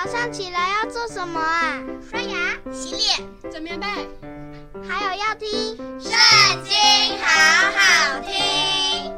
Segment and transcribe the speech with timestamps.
[0.00, 1.82] 早上起来要做什么啊？
[2.08, 3.86] 刷牙、洗脸、整棉被，
[4.88, 5.48] 还有要听
[6.00, 6.12] 《圣
[6.62, 6.72] 经》，
[7.20, 9.12] 好好听。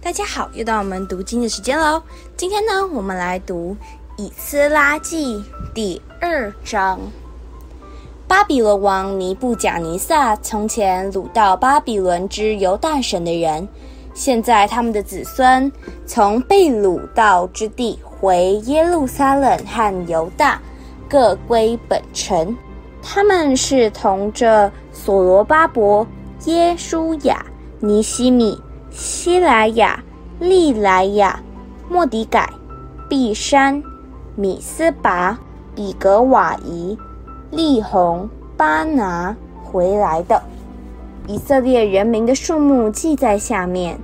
[0.00, 2.02] 大家好，又到我们读经的时间喽。
[2.34, 3.76] 今天呢，我们来读
[4.16, 5.36] 《以斯拉记》
[5.74, 6.98] 第二章。
[8.26, 13.68] 巴比伦王尼布贾尼撒从前掳到巴比伦之犹大省的人，
[14.14, 15.70] 现在他们的子孙
[16.06, 20.60] 从被掳到之地回耶路撒冷和犹大，
[21.08, 22.56] 各归本城。
[23.02, 26.06] 他们是同着所罗巴伯、
[26.46, 27.44] 耶书亚、
[27.80, 30.02] 尼西米、希莱亚、
[30.40, 31.40] 利莱亚、
[31.88, 32.50] 莫迪改、
[33.08, 33.82] 毕山、
[34.34, 35.38] 米斯拔、
[35.74, 36.98] 比格瓦夷。
[37.50, 38.28] 利红、
[38.58, 40.42] 巴拿回来的
[41.26, 43.98] 以色列人民的数目记在下面：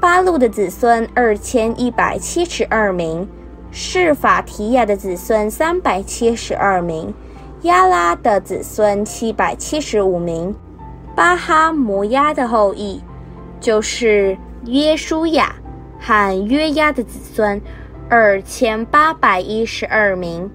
[0.00, 3.28] 巴路的子孙二千一百七十二名，
[3.70, 7.12] 是法提亚的子孙三百七十二名，
[7.62, 10.54] 亚拉的子孙七百七十五名，
[11.14, 13.02] 巴哈摩亚的后裔
[13.60, 15.54] 就是约书亚
[16.00, 17.60] 和约押的子孙
[18.08, 20.50] 二千八百一十二名。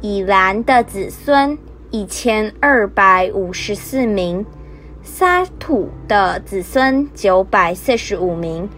[0.00, 1.56] 以兰的子孙
[1.90, 4.44] 一千二百五十四名，
[5.02, 8.68] 撒土的子孙九百四十五名，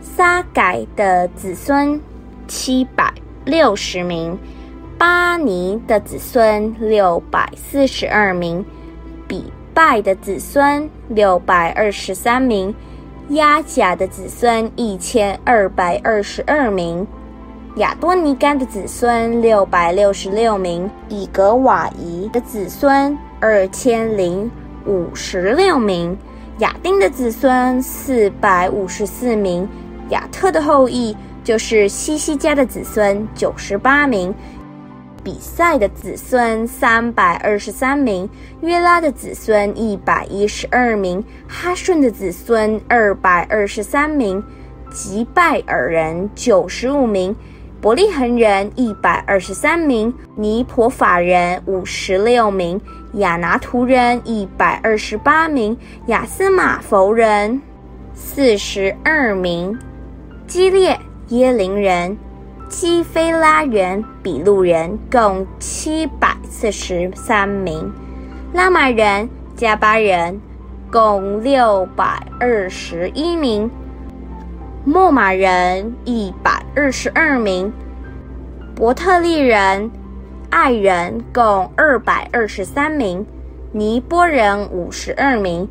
[0.00, 2.00] 撒改的子孙
[2.52, 3.10] 七百
[3.46, 4.38] 六十名，
[4.98, 8.62] 巴尼的子孙六百四十二名，
[9.26, 12.74] 比拜的子孙六百二十三名，
[13.30, 17.06] 押甲的子孙一千二百二十二名。
[17.76, 24.50] 亚多尼干的子孙六百六十六名，比革瓦夷的子孙二千零
[24.84, 26.14] 五十六名，
[26.58, 29.66] 亚丁的子孙四百五十四名，
[30.10, 34.34] 亚特的后裔就是西西家的子孙九十八名，
[35.24, 38.28] 比赛的子孙三百二十三名，
[38.60, 44.42] 约拉的子孙一百一十二名，哈顺的子孙二百二十三名，
[44.90, 47.34] 吉拜尔人九十五名。
[47.80, 52.80] 伯利恒人一百二十三名，尼陀法人五十六名，
[53.14, 55.76] 亚拿突人一百二十八名，
[56.06, 57.60] 亚斯玛弗人
[58.14, 59.76] 四十二名，
[60.46, 60.96] 基列
[61.32, 62.18] 耶林人、
[62.68, 67.90] 基非拉人、比路人共七百四十三名，
[68.52, 70.38] 拉玛人、加巴人
[70.90, 73.70] 共六百二十一名。
[74.84, 77.72] 莫玛人一百二十二名，
[78.74, 79.90] 伯特利人、
[80.50, 83.24] 爱人共二百二十三名，
[83.72, 85.66] 尼波人五十二名，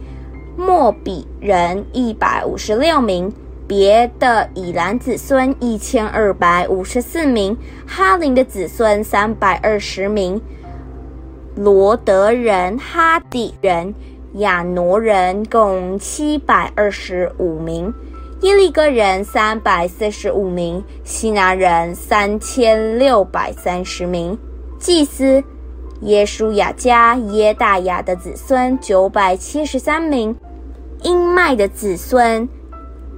[0.58, 3.32] 莫比人一百五十六名，
[3.72, 10.42] 别的以兰子孙一千二百五十四名，哈林的子孙三百二十名，
[11.56, 13.96] 罗德人、哈底人、
[14.34, 17.94] 亚挪人共七百二十五名。
[18.42, 24.38] 耶利哥人三百四十五名，西拿人三千六百三十名，
[24.80, 25.42] 祭司
[26.02, 30.36] 耶书亚加耶大雅的子孙九百七十三名，
[31.04, 32.50] 音麦的子孙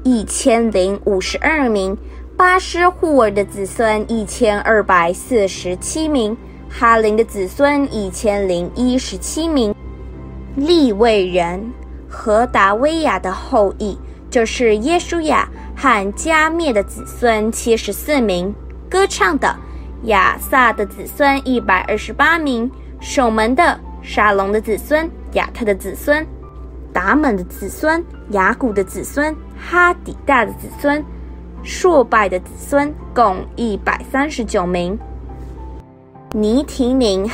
[0.03, 1.97] 一千零五十二名，
[2.35, 6.35] 巴施户尔的子孙一千二百四十七名，
[6.69, 9.73] 哈林的子孙一千零一十七名，
[10.57, 11.71] 利未人
[12.09, 13.97] 何达威亚的后裔。
[14.29, 18.53] 就是耶稣亚和加灭的子孙七十四名，
[18.89, 19.55] 歌唱的
[20.05, 22.69] 亚萨的子孙一百二十八名，
[22.99, 26.25] 守门的沙龙的子孙亚特的子孙，
[26.93, 31.03] 达满的子孙雅古的子孙哈底大的子孙，
[31.63, 34.97] 朔拜的子孙共一百三十九名，
[36.31, 37.29] 尼提宁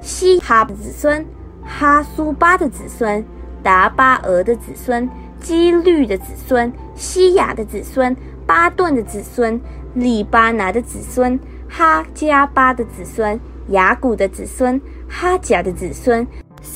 [0.00, 1.24] 西哈的子孙
[1.64, 3.24] 哈苏巴的子孙
[3.62, 5.08] 达巴俄的子孙。
[5.40, 9.58] 基律的子孙，西亚的子孙，巴顿的子孙，
[9.94, 16.26] 利巴拿的子孙，哈加巴的子孙，雅古的子孙，哈甲的子孙，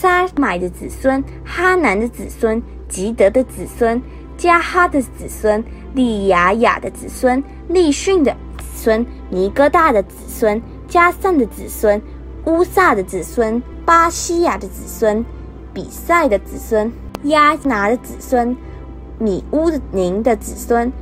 [0.03, 4.03] 撒买的子孙，哈南的子孙，吉德的子孙，
[4.37, 5.63] 加哈的子孙，
[5.95, 12.03] 利雅雅的子孙，利逊的子孙，尼哥大的子孙，加散的子孙，
[12.47, 15.25] 乌萨的子孙，巴西亚的子孙，
[15.73, 16.91] 比赛的子孙。
[17.27, 18.57] 亚拿的子孙，
[19.21, 20.93] 米乌宁的子孙，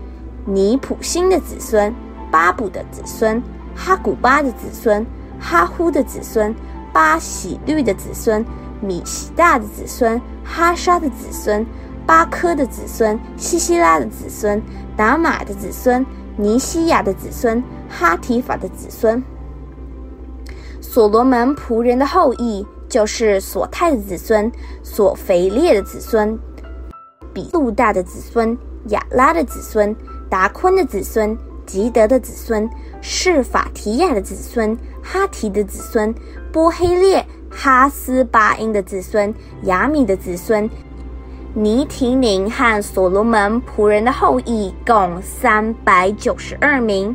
[0.44, 1.90] 尼普新的子孙，
[2.30, 3.42] 巴卜的子孙，
[3.74, 5.06] 哈古巴的子孙，
[5.40, 6.54] 哈呼的子孙，
[6.92, 8.44] 巴喜律的子孙，
[8.80, 11.64] 米喜大的子孙，哈沙的子孙，
[12.06, 14.60] 巴科的子孙，西西拉的子孙，
[14.96, 16.04] 达玛的子孙，
[16.36, 19.22] 尼西亚的子孙，哈提法的子孙。
[20.80, 24.50] 所罗门仆人的后裔就是索泰的子孙，
[24.82, 26.36] 索肥列的子孙，
[27.32, 28.56] 比路大的子孙，
[28.86, 29.94] 亚拉的子孙，
[30.28, 32.68] 达坤的子孙，吉德的子孙，
[33.00, 36.12] 示法提亚的子孙，哈提的子孙，
[36.50, 40.70] 波黑列、哈斯巴音的子孙，亚米的子孙，
[41.52, 47.14] 尼提宁和所罗门仆人的后裔共三百九十二名，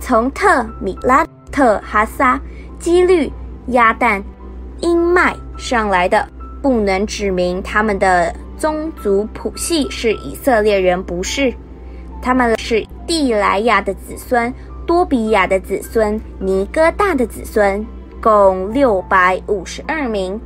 [0.00, 2.40] 从特米拉特哈撒。
[2.78, 3.30] 基律、
[3.68, 4.20] 亚旦、
[4.80, 6.28] 音麦上来的，
[6.60, 11.54] 不能指明他们的宗族谱系是以色列人，不是。
[12.20, 14.52] 他们是地来亚的子孙，
[14.84, 17.86] 多比亚的子孙，尼哥大的子孙，
[18.22, 20.40] 共六百五十二名。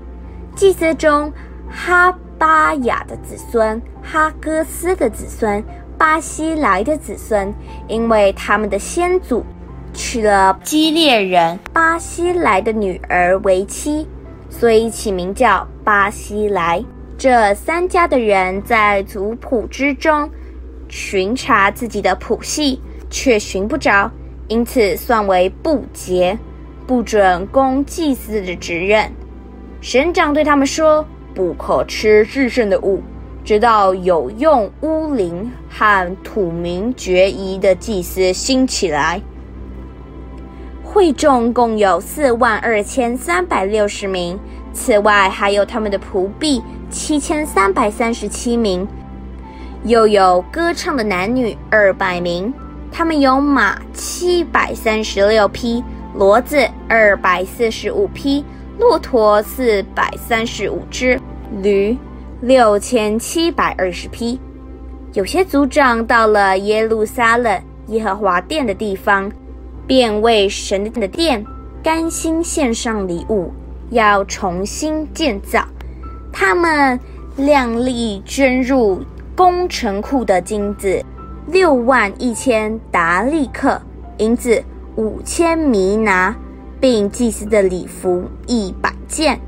[0.57, 1.31] 祭司中，
[1.69, 5.63] 哈巴雅的子孙，哈哥斯的子孙，
[5.99, 7.53] 巴西莱的子孙，
[7.87, 9.45] 因为他们的先祖。
[9.93, 14.07] 娶了基列人巴西莱的女儿为妻，
[14.51, 16.85] 所以起名叫巴西莱。
[17.17, 20.31] 这三家的人在族谱之中
[20.87, 22.79] 寻查自己的谱系，
[23.09, 24.11] 却寻不着，
[24.49, 26.39] 因此算为不洁，
[26.87, 29.11] 不准供祭司的职任。
[29.81, 33.03] 省长对他们说：“不可吃至圣的物，
[33.45, 39.21] 直到有用乌灵和土民决疑的祭司兴起来。”
[40.83, 44.39] 会众共有四万二千三百六十名，
[44.73, 48.89] 此外还有他们的仆婢七千三百三十七名，
[49.85, 52.53] 又有歌唱的男女二百名。
[52.91, 55.85] 他们有马七百三十六匹，
[56.19, 56.57] 骡子
[56.89, 58.45] 二百四十五匹，
[58.79, 61.21] 骆驼四百三十五只，
[61.63, 61.97] 驴
[62.41, 64.41] 六千七百二十匹。
[65.13, 69.31] 有些族长到了耶路撒冷耶和华殿的地方。
[69.87, 71.47] 便为神的殿
[71.81, 73.53] 甘心献上礼物，
[73.91, 75.65] 要重新建造。
[76.33, 76.99] 他们
[77.37, 79.01] 量力捐入
[79.37, 81.01] 工程库的金子
[81.47, 83.81] 六万一千达利克，
[84.19, 84.61] 银子
[84.97, 86.35] 五千弥拿，
[86.81, 89.41] 并祭司的礼服一百件。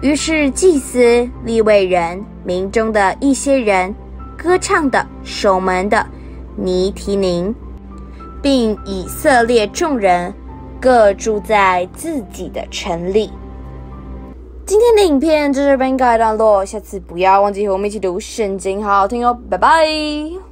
[0.00, 3.94] 于是祭司、利未人、民中的一些人、
[4.36, 6.06] 歌唱的、守门的、
[6.56, 7.54] 尼提宁。
[8.42, 10.34] 并以色列众人
[10.80, 13.30] 各住在自己的城里。
[14.66, 20.51] 今天的影片就这边告一段落，下次不要忘记和我们一起读圣经，好好听哦，拜拜。